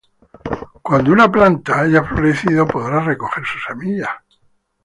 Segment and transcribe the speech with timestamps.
[0.81, 4.09] Cuando una planta haya florecido podrás recoger sus semillas.